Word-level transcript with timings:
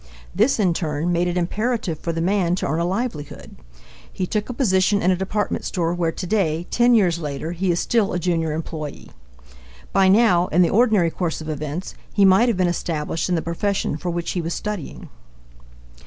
This, 0.33 0.59
in 0.59 0.73
turn, 0.73 1.11
made 1.11 1.27
it 1.27 1.37
imperative 1.37 1.99
for 1.99 2.11
the 2.11 2.21
man 2.23 2.55
to 2.55 2.65
earn 2.65 2.79
a 2.79 2.85
livelihood. 2.85 3.55
He 4.11 4.25
took 4.25 4.49
a 4.49 4.53
position 4.55 4.99
in 4.99 5.11
a 5.11 5.15
department 5.15 5.63
store 5.63 5.93
where 5.93 6.11
today 6.11 6.65
ten 6.71 6.95
years 6.95 7.19
later 7.19 7.51
he 7.51 7.69
is 7.69 7.79
still 7.79 8.11
a 8.11 8.17
junior 8.17 8.51
employee. 8.51 9.11
By 9.93 10.07
now, 10.07 10.47
in 10.47 10.63
the 10.63 10.71
ordinary 10.71 11.11
course 11.11 11.39
of 11.39 11.49
events, 11.49 11.93
he 12.11 12.25
might 12.25 12.47
have 12.47 12.57
been 12.57 12.65
established 12.65 13.29
in 13.29 13.35
the 13.35 13.43
profession 13.43 13.95
for 13.95 14.09
which 14.09 14.31
he 14.31 14.41
was 14.41 14.55
studying. 14.55 15.07